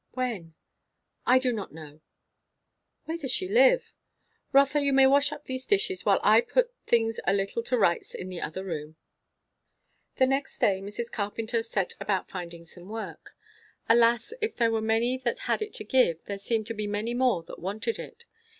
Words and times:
"When?" 0.13 0.55
"I 1.27 1.37
do 1.37 1.53
not 1.53 1.73
know." 1.75 2.01
"Where 3.05 3.19
does 3.19 3.29
she 3.31 3.47
live?" 3.47 3.93
"Rotha, 4.51 4.81
you 4.81 4.93
may 4.93 5.05
wash 5.05 5.31
up 5.31 5.45
these 5.45 5.67
dishes, 5.67 6.03
while 6.03 6.19
I 6.23 6.41
put 6.41 6.73
things 6.87 7.19
a 7.27 7.33
little 7.33 7.61
to 7.61 7.77
rights 7.77 8.15
in 8.15 8.27
the 8.27 8.41
other 8.41 8.63
room." 8.63 8.95
The 10.15 10.25
next 10.25 10.57
day 10.57 10.81
Mrs. 10.81 11.11
Carpenter 11.11 11.61
set 11.61 11.93
about 12.01 12.31
finding 12.31 12.65
some 12.65 12.89
work. 12.89 13.35
Alas, 13.87 14.33
if 14.41 14.55
there 14.55 14.71
were 14.71 14.81
many 14.81 15.19
that 15.19 15.41
had 15.45 15.61
it 15.61 15.71
to 15.75 15.83
give, 15.83 16.25
there 16.25 16.39
seemed 16.39 16.65
to 16.65 16.73
be 16.73 16.87
many 16.87 17.13
more 17.13 17.43
that 17.43 17.59
wanted 17.59 17.99
it. 17.99 18.25